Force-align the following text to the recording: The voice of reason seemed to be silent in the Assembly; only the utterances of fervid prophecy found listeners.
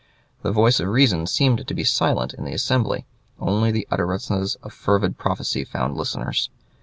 The 0.41 0.51
voice 0.51 0.79
of 0.79 0.87
reason 0.87 1.27
seemed 1.27 1.67
to 1.67 1.73
be 1.75 1.83
silent 1.83 2.33
in 2.33 2.43
the 2.43 2.53
Assembly; 2.55 3.05
only 3.39 3.69
the 3.71 3.87
utterances 3.91 4.55
of 4.63 4.73
fervid 4.73 5.19
prophecy 5.19 5.63
found 5.63 5.95
listeners. 5.95 6.49